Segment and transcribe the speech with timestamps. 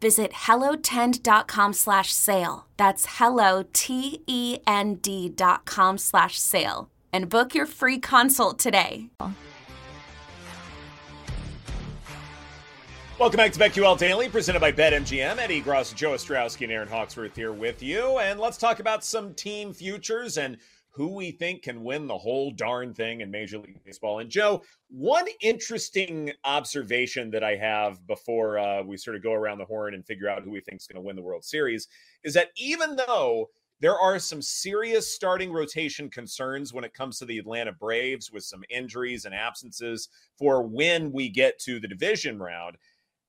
[0.00, 2.66] Visit hellotend.com slash sale.
[2.76, 6.90] That's hello, T-E-N-D dot com slash sale.
[7.12, 9.10] And book your free consult today.
[13.18, 15.38] Welcome back to BetQL Daily, presented by BetMGM.
[15.38, 18.18] Ed Egros, Joe Ostrowski, and Erin Hawksworth here with you.
[18.18, 20.58] And let's talk about some team futures and
[20.96, 24.20] who we think can win the whole darn thing in Major League Baseball.
[24.20, 29.58] And Joe, one interesting observation that I have before uh, we sort of go around
[29.58, 31.88] the horn and figure out who we think is going to win the World Series
[32.24, 37.26] is that even though there are some serious starting rotation concerns when it comes to
[37.26, 40.08] the Atlanta Braves with some injuries and absences
[40.38, 42.78] for when we get to the division round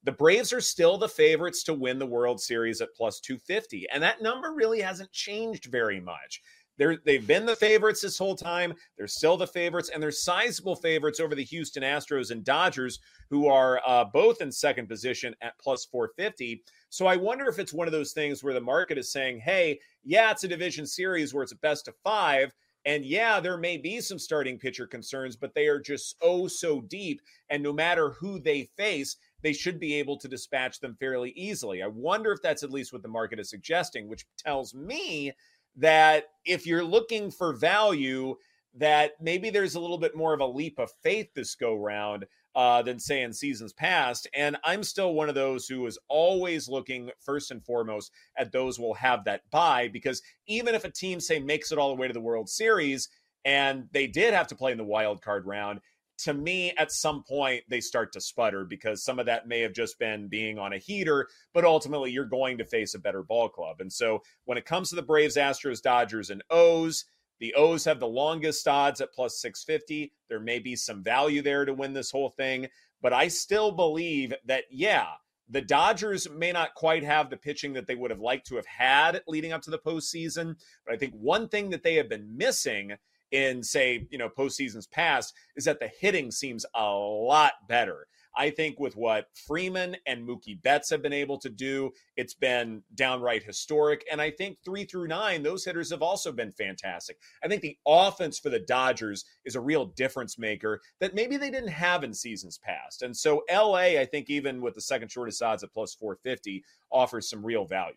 [0.04, 3.88] the Braves are still the favorites to win the World Series at plus 250.
[3.92, 6.42] And that number really hasn't changed very much.
[6.77, 8.73] They're, they've been the favorites this whole time.
[8.98, 12.99] They're still the favorites, and they're sizable favorites over the Houston Astros and Dodgers,
[13.30, 16.64] who are uh, both in second position at plus 450.
[16.89, 19.80] So I wonder if it's one of those things where the market is saying, hey,
[20.04, 22.52] yeah, it's a division series where it's a best of five.
[22.86, 26.80] And yeah, there may be some starting pitcher concerns, but they are just oh so
[26.80, 27.20] deep.
[27.49, 31.83] And no matter who they face, they should be able to dispatch them fairly easily.
[31.83, 35.33] I wonder if that's at least what the market is suggesting, which tells me
[35.77, 38.36] that if you're looking for value,
[38.76, 42.26] that maybe there's a little bit more of a leap of faith this go round
[42.55, 44.27] uh, than say in seasons past.
[44.33, 48.80] And I'm still one of those who is always looking first and foremost at those
[48.80, 52.08] will have that buy because even if a team say makes it all the way
[52.08, 53.10] to the World Series
[53.45, 55.80] and they did have to play in the wild card round,
[56.20, 59.73] to me, at some point, they start to sputter because some of that may have
[59.73, 63.50] just been being on a heater, but ultimately, you're going to face a better ball
[63.50, 63.82] club.
[63.82, 67.05] And so, when it comes to the Braves, Astros, Dodgers, and O's,
[67.39, 70.11] the O's have the longest odds at plus 650.
[70.28, 72.67] There may be some value there to win this whole thing,
[73.02, 75.08] but I still believe that, yeah,
[75.49, 78.66] the Dodgers may not quite have the pitching that they would have liked to have
[78.66, 80.55] had leading up to the postseason.
[80.86, 82.94] But I think one thing that they have been missing
[83.32, 88.08] in say you know postseasons past is that the hitting seems a lot better.
[88.38, 92.83] I think with what Freeman and Mookie Betts have been able to do, it's been
[92.93, 94.05] downright historic.
[94.11, 97.17] And I think three through nine, those hitters have also been fantastic.
[97.43, 101.49] I think the offense for the Dodgers is a real difference maker that maybe they
[101.49, 103.02] didn't have in seasons past.
[103.02, 107.30] And so LA, I think, even with the second shortest odds at plus 450, offers
[107.30, 107.95] some real value.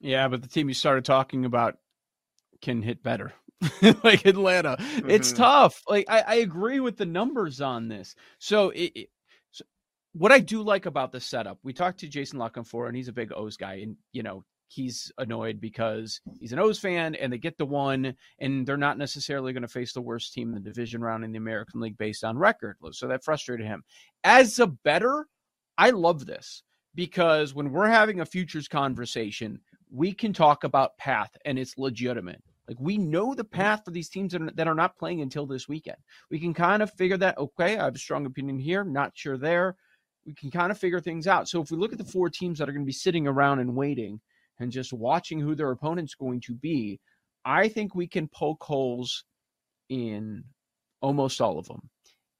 [0.00, 1.76] Yeah, but the team you started talking about
[2.62, 3.34] can hit better.
[4.04, 4.76] like Atlanta.
[4.78, 5.10] Mm-hmm.
[5.10, 5.82] It's tough.
[5.88, 8.14] Like I, I, agree with the numbers on this.
[8.38, 9.08] So, it, it,
[9.50, 9.64] so
[10.12, 13.08] what I do like about the setup, we talked to Jason La Canfora, and he's
[13.08, 17.32] a big O's guy, and you know he's annoyed because he's an O's fan, and
[17.32, 20.54] they get the one, and they're not necessarily going to face the worst team in
[20.54, 22.76] the division round in the American League based on record.
[22.92, 23.84] So that frustrated him.
[24.24, 25.26] As a bettor,
[25.78, 26.62] I love this
[26.94, 29.60] because when we're having a futures conversation,
[29.90, 34.08] we can talk about path, and it's legitimate like we know the path for these
[34.08, 35.98] teams that are, that are not playing until this weekend.
[36.30, 37.38] We can kind of figure that.
[37.38, 38.84] Okay, I have a strong opinion here.
[38.84, 39.76] Not sure there.
[40.24, 41.48] We can kind of figure things out.
[41.48, 43.58] So if we look at the four teams that are going to be sitting around
[43.58, 44.20] and waiting
[44.60, 47.00] and just watching who their opponent's going to be,
[47.44, 49.24] I think we can poke holes
[49.88, 50.44] in
[51.00, 51.90] almost all of them.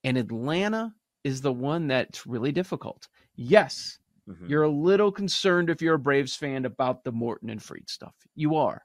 [0.04, 0.94] And Atlanta
[1.24, 3.08] is the one that's really difficult.
[3.34, 3.98] Yes,
[4.28, 4.46] mm-hmm.
[4.46, 8.14] you're a little concerned if you're a Braves fan about the Morton and Fried stuff.
[8.36, 8.82] You are.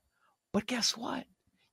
[0.57, 1.27] But guess what?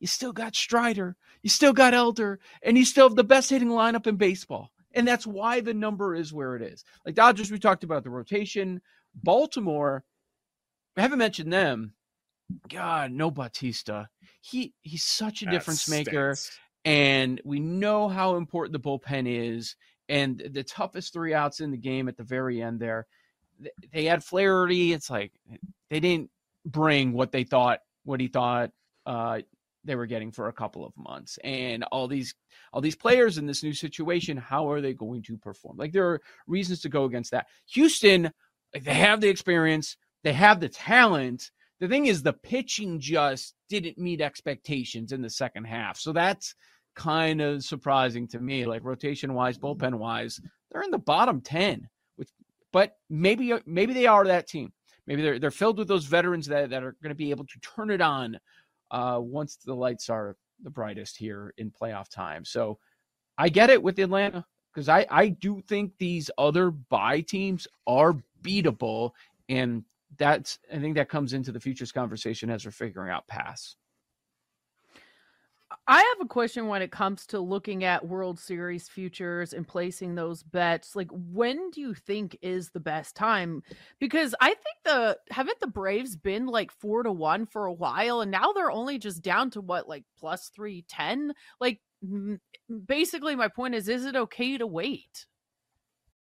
[0.05, 3.71] you still got Strider, you still got Elder, and you still have the best hitting
[3.71, 4.71] lineup in baseball.
[4.93, 6.85] And that's why the number is where it is.
[7.07, 8.83] Like Dodgers, we talked about the rotation.
[9.15, 10.05] Baltimore,
[10.99, 11.95] I haven't mentioned them.
[12.69, 14.11] God, no Bautista.
[14.43, 16.07] He he's such a that difference stinks.
[16.07, 16.37] maker.
[16.85, 19.75] And we know how important the bullpen is.
[20.11, 23.07] And the toughest three outs in the game at the very end there,
[23.91, 24.93] they had Flaherty.
[24.93, 25.33] It's like
[25.89, 26.29] they didn't
[26.67, 28.71] bring what they thought, what he thought
[29.07, 29.41] uh,
[29.85, 31.39] they were getting for a couple of months.
[31.45, 32.35] And all these
[32.73, 35.77] all these players in this new situation, how are they going to perform?
[35.77, 37.47] Like there are reasons to go against that.
[37.73, 38.31] Houston,
[38.73, 41.51] like they have the experience, they have the talent.
[41.81, 45.99] The thing is, the pitching just didn't meet expectations in the second half.
[45.99, 46.55] So that's
[46.95, 48.65] kind of surprising to me.
[48.65, 50.41] Like rotation wise, bullpen wise,
[50.71, 51.89] they're in the bottom ten.
[52.17, 52.31] With,
[52.73, 54.73] but maybe maybe they are that team.
[55.07, 57.59] Maybe they're they're filled with those veterans that, that are going to be able to
[57.61, 58.39] turn it on
[58.91, 62.45] uh, once the lights are the brightest here in playoff time.
[62.45, 62.79] So
[63.37, 68.17] I get it with Atlanta because I I do think these other buy teams are
[68.43, 69.13] beatable,
[69.49, 69.85] and
[70.17, 73.77] that's I think that comes into the futures conversation as we're figuring out pass.
[75.87, 80.15] I have a question when it comes to looking at World Series futures and placing
[80.15, 80.97] those bets.
[80.97, 83.63] Like, when do you think is the best time?
[84.01, 88.23] Because I think the haven't the Braves been like four to one for a while,
[88.23, 91.35] and now they're only just down to what like plus three ten.
[91.61, 91.81] Like,
[92.87, 95.27] basically, my point is, is it okay to wait?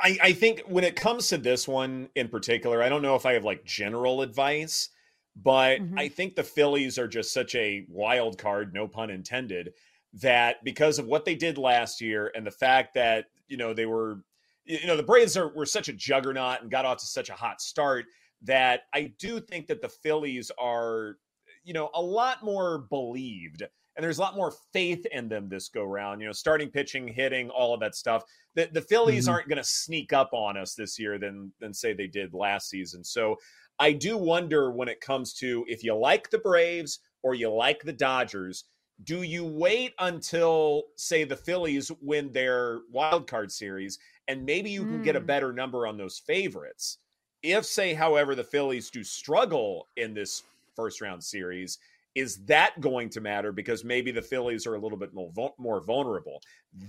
[0.00, 3.26] I, I think when it comes to this one in particular, I don't know if
[3.26, 4.90] I have like general advice,
[5.36, 5.98] but mm-hmm.
[5.98, 9.72] I think the Phillies are just such a wild card, no pun intended,
[10.14, 13.86] that because of what they did last year and the fact that, you know, they
[13.86, 14.20] were,
[14.64, 17.34] you know, the Braves are, were such a juggernaut and got off to such a
[17.34, 18.06] hot start
[18.42, 21.18] that I do think that the Phillies are,
[21.64, 23.64] you know, a lot more believed
[23.96, 26.20] and there's a lot more faith in them this go round.
[26.20, 28.24] You know, starting pitching, hitting, all of that stuff.
[28.54, 29.34] The the Phillies mm-hmm.
[29.34, 32.68] aren't going to sneak up on us this year than than say they did last
[32.68, 33.04] season.
[33.04, 33.36] So
[33.78, 37.82] I do wonder when it comes to if you like the Braves or you like
[37.82, 38.64] the Dodgers,
[39.04, 44.82] do you wait until say the Phillies win their wild card series and maybe you
[44.82, 45.04] can mm.
[45.04, 45.26] get a mm.
[45.26, 46.98] better number on those favorites?
[47.42, 50.42] If say however the Phillies do struggle in this
[50.74, 51.78] first round series,
[52.14, 55.80] is that going to matter because maybe the Phillies are a little bit more, more
[55.80, 56.40] vulnerable?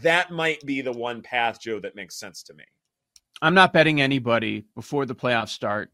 [0.01, 2.63] That might be the one path, Joe, that makes sense to me.
[3.41, 5.91] I'm not betting anybody before the playoffs start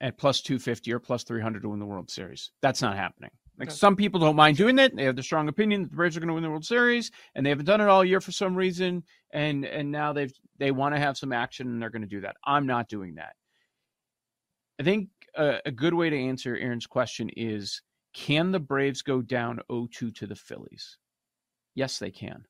[0.00, 2.50] at plus 250 or plus 300 to win the World Series.
[2.62, 3.30] That's not happening.
[3.58, 3.76] Like okay.
[3.76, 4.96] some people don't mind doing it.
[4.96, 7.10] They have the strong opinion that the Braves are going to win the World Series,
[7.34, 9.04] and they haven't done it all year for some reason.
[9.34, 12.22] And and now they've they want to have some action, and they're going to do
[12.22, 12.36] that.
[12.42, 13.36] I'm not doing that.
[14.80, 17.82] I think a, a good way to answer Erin's question is
[18.14, 20.96] can the Braves go down 0-2 to the Phillies?
[21.74, 22.46] Yes, they can.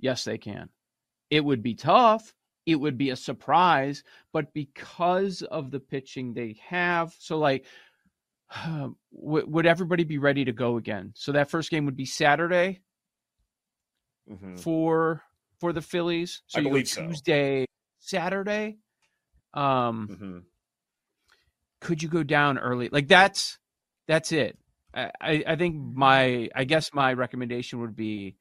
[0.00, 0.68] Yes, they can.
[1.30, 2.34] It would be tough.
[2.66, 7.66] It would be a surprise, but because of the pitching they have, so like,
[9.12, 11.12] would everybody be ready to go again?
[11.14, 12.80] So that first game would be Saturday
[14.28, 14.56] mm-hmm.
[14.56, 15.22] for
[15.60, 16.42] for the Phillies.
[16.48, 17.64] So I believe Tuesday,
[18.00, 18.16] so.
[18.16, 18.78] Saturday.
[19.54, 20.38] Um, mm-hmm.
[21.84, 22.88] Could you go down early?
[22.90, 23.58] Like that's
[24.08, 24.58] that's it.
[24.94, 28.36] I, I think my I guess my recommendation would be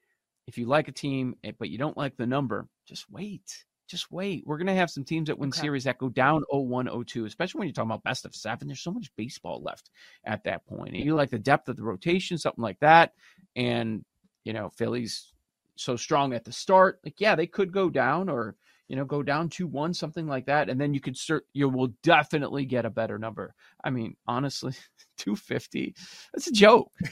[0.47, 3.65] if you like a team eh, but you don't like the number, just wait.
[3.89, 4.43] Just wait.
[4.45, 5.59] We're gonna have some teams that win okay.
[5.59, 8.67] series that go down 0-1, 0-2, especially when you're talking about best of seven.
[8.67, 9.91] There's so much baseball left
[10.25, 10.95] at that point.
[10.95, 13.11] And you like the depth of the rotation, something like that.
[13.57, 14.05] And
[14.45, 15.33] you know, Phillies
[15.75, 16.99] so strong at the start.
[17.03, 18.55] Like, yeah, they could go down or
[18.93, 21.47] you know, go down to one, something like that, and then you could start.
[21.51, 23.55] You will definitely get a better number.
[23.83, 24.73] I mean, honestly,
[25.17, 25.95] two fifty.
[26.31, 26.91] That's a joke.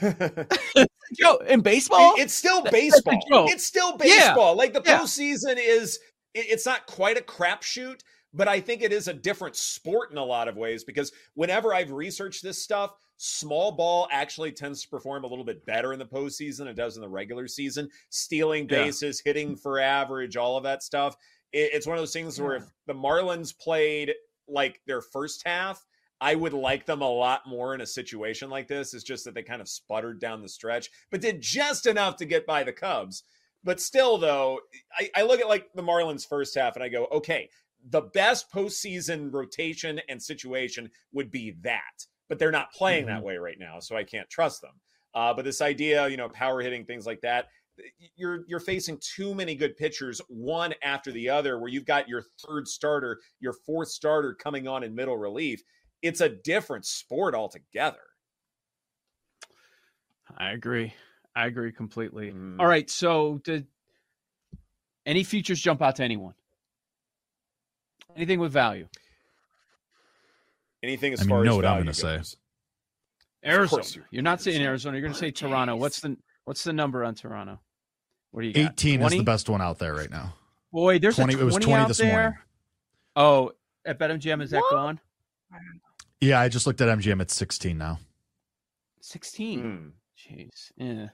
[1.18, 2.14] joke in baseball.
[2.18, 3.48] It's still baseball.
[3.48, 4.52] It's still baseball.
[4.52, 4.58] Yeah.
[4.58, 5.98] Like the postseason is.
[6.34, 7.98] It's not quite a crapshoot,
[8.32, 11.74] but I think it is a different sport in a lot of ways because whenever
[11.74, 15.98] I've researched this stuff, small ball actually tends to perform a little bit better in
[15.98, 17.88] the postseason than it does in the regular season.
[18.08, 19.30] Stealing bases, yeah.
[19.30, 21.16] hitting for average, all of that stuff
[21.52, 22.44] it's one of those things yeah.
[22.44, 24.14] where if the Marlins played
[24.48, 25.84] like their first half,
[26.20, 28.94] I would like them a lot more in a situation like this.
[28.94, 32.24] It's just that they kind of sputtered down the stretch, but did just enough to
[32.24, 33.24] get by the Cubs.
[33.64, 34.60] But still, though,
[34.96, 37.48] I, I look at like the Marlins first half and I go, okay,
[37.90, 42.06] the best postseason rotation and situation would be that.
[42.28, 43.16] But they're not playing mm-hmm.
[43.16, 44.80] that way right now, so I can't trust them.
[45.14, 47.48] Uh, but this idea, you know, power hitting, things like that,
[48.16, 52.22] you're you're facing too many good pitchers one after the other where you've got your
[52.46, 55.62] third starter your fourth starter coming on in middle relief.
[56.02, 58.00] It's a different sport altogether.
[60.36, 60.92] I agree.
[61.34, 62.32] I agree completely.
[62.32, 62.60] Mm.
[62.60, 63.66] all right so did
[65.06, 66.34] any futures jump out to anyone?
[68.16, 68.86] Anything with value?
[70.82, 72.20] Anything as I mean, far know as what i'm going to say.
[73.44, 74.06] Arizona.
[74.10, 74.96] You're not saying arizona.
[74.96, 75.76] You're going to say toronto.
[75.76, 77.60] What's the What's the number on Toronto?
[78.30, 78.72] What do you got?
[78.72, 79.16] 18 20?
[79.16, 80.34] is the best one out there right now.
[80.72, 82.12] Boy, there's 20, 20 it was 20 this there.
[82.12, 82.38] morning.
[83.14, 83.52] Oh,
[83.84, 84.70] at BetMGM is that what?
[84.70, 85.00] gone?
[86.20, 87.20] Yeah, I just looked at MGM.
[87.20, 87.98] It's 16 now.
[89.00, 89.62] 16.
[89.62, 89.90] Mm.
[90.16, 90.72] Jeez.
[90.76, 91.08] Yeah.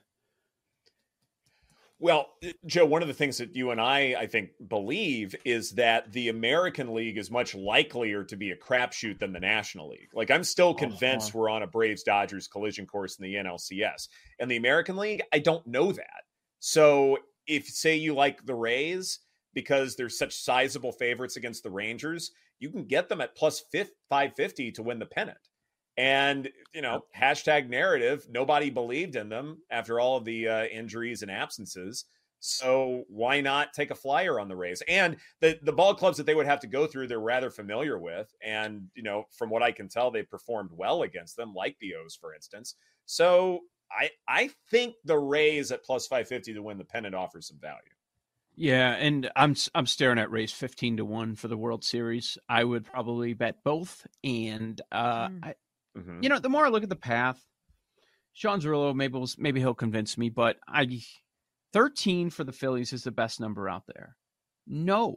[2.01, 5.73] Well, uh, Joe, one of the things that you and I, I think, believe is
[5.73, 10.11] that the American League is much likelier to be a crapshoot than the National League.
[10.15, 13.35] Like, I'm still oh, convinced oh, we're on a Braves Dodgers collision course in the
[13.35, 14.09] NLCS.
[14.39, 16.23] And the American League, I don't know that.
[16.61, 19.21] So, if say you like the Rays
[19.55, 24.73] because they're such sizable favorites against the Rangers, you can get them at plus 550
[24.73, 25.39] to win the pennant.
[25.99, 31.23] And, you know, hashtag narrative, nobody believed in them after all of the uh, injuries
[31.23, 32.05] and absences.
[32.41, 34.81] So why not take a flyer on the Rays?
[34.87, 37.99] And the the ball clubs that they would have to go through, they're rather familiar
[37.99, 38.33] with.
[38.41, 41.97] And you know, from what I can tell, they performed well against them, like the
[41.97, 42.77] O's, for instance.
[43.07, 47.49] So I I think the Rays at plus five fifty to win the pennant offers
[47.49, 47.81] some value.
[48.55, 52.39] Yeah, and I'm I'm staring at Rays fifteen to one for the World Series.
[52.49, 55.45] I would probably bet both, and uh, Mm.
[55.45, 55.55] I,
[55.99, 56.23] Mhm.
[56.23, 57.45] you know, the more I look at the path,
[58.33, 61.01] Sean Zerillo maybe will, maybe he'll convince me, but I
[61.73, 64.17] thirteen for the Phillies is the best number out there.
[64.67, 65.17] No,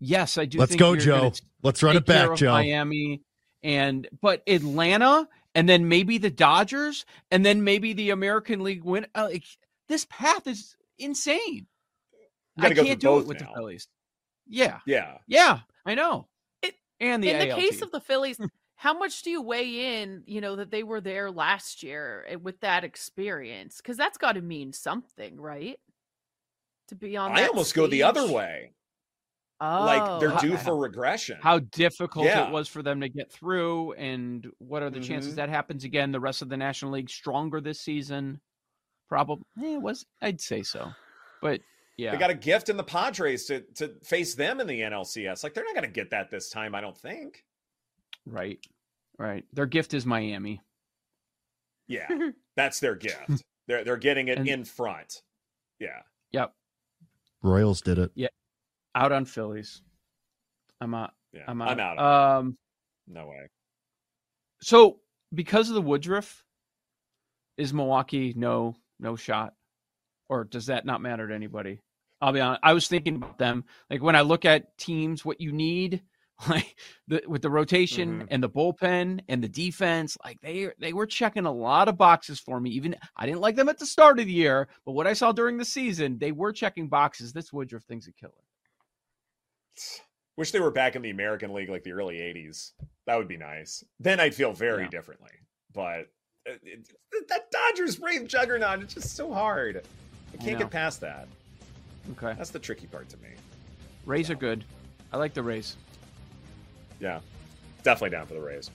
[0.00, 0.58] yes, I do.
[0.58, 1.32] Let's think go, Joe.
[1.62, 2.52] Let's run it back, care Joe.
[2.52, 3.22] Miami
[3.62, 9.06] and but Atlanta, and then maybe the Dodgers, and then maybe the American League win.
[9.14, 9.44] uh, Like,
[9.88, 11.66] this path is insane.
[12.58, 13.46] I can't do it with now.
[13.48, 13.88] the Phillies.
[14.46, 15.18] Yeah, Yeah.
[15.26, 16.28] yeah, I know.
[16.62, 18.38] It- and the in the case of the Phillies,
[18.80, 22.36] how much do you weigh in, you know, that they were there last year eh,
[22.36, 23.78] with that experience?
[23.78, 25.80] Because that's got to mean something, right?
[26.88, 28.72] To be on I that almost go the other way.
[29.60, 31.38] Oh, like they're due How- for regression.
[31.42, 32.46] how difficult Yeah.
[32.46, 35.36] it was for them to get through, and what are the chances Mhm.
[35.36, 36.12] that happens again?
[36.12, 38.40] The rest of the National League stronger this season?
[39.08, 39.44] Probably.
[39.74, 40.06] it was.
[40.22, 40.92] I'd say so,
[41.42, 41.60] but
[41.96, 45.42] yeah, They got a gift in the Padres to to face them in the NLCS.
[45.42, 47.44] Like they're not going to get that this time, I don't think.
[48.28, 48.58] Right,
[49.18, 49.44] right.
[49.52, 50.60] Their gift is Miami.
[51.88, 52.06] Yeah,
[52.56, 53.42] that's their gift.
[53.66, 55.22] They're they're getting it And- in front.
[55.80, 56.00] Yeah,
[56.32, 56.52] Yep,
[57.42, 58.10] Royals did it.
[58.14, 58.28] Yeah.
[58.94, 59.80] Out on Phillies.
[60.80, 61.12] I'm out.
[61.32, 61.44] yeah.
[61.46, 61.70] I'm out.
[61.70, 61.98] I'm out.
[61.98, 62.56] on Um.
[63.08, 63.14] it.
[63.14, 63.48] no way.
[64.60, 64.98] So
[65.32, 66.44] because of the Woodruff,
[67.56, 69.54] is Milwaukee no no shot,
[70.28, 71.80] or does that not matter to anybody?
[72.20, 72.60] I'll be honest.
[72.64, 73.64] I was thinking about them.
[73.88, 76.02] Like when I look at teams, what you need,
[76.48, 76.76] like
[77.08, 78.28] the, with the rotation Mhm.
[78.30, 82.38] and the bullpen and the defense, like they they were checking a lot of boxes
[82.38, 82.70] for me.
[82.70, 85.32] Even I didn't like them at the start of the year, but what I saw
[85.32, 87.32] during the season, they were checking boxes.
[87.32, 88.32] This Woodruff thing's a killer.
[90.36, 92.72] Wish they were back in the American League like the early '80s.
[93.06, 93.82] That would be nice.
[93.98, 94.90] Then I'd feel very Yeah.
[94.90, 95.30] differently.
[95.74, 96.06] But
[96.46, 99.82] it, it- that Dodgers brave juggernaut, it's just so hard.
[100.32, 100.58] I can't know.
[100.60, 101.26] get past that.
[102.12, 103.28] Okay, That's the tricky part to me.
[104.06, 104.64] Rays are good.
[105.12, 105.76] I like the Rays.
[107.00, 107.20] Yeah,
[107.82, 108.70] definitely down for the Rays.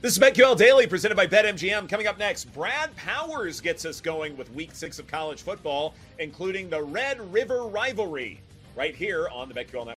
[0.00, 1.88] This is BetQL Daily presented by BetMGM.
[1.88, 6.70] Coming up next, Brad Powers gets us going with week six of college football, including
[6.70, 8.40] the Red River rivalry,
[8.74, 9.99] right here on the BetQL Network.